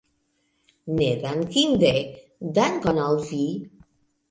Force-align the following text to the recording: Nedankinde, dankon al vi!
Nedankinde, 0.99 1.93
dankon 2.59 3.03
al 3.05 3.23
vi! 3.31 3.45